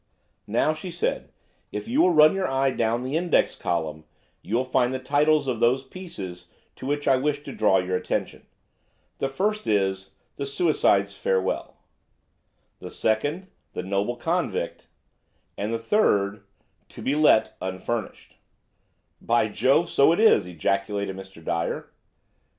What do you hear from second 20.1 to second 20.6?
it is!"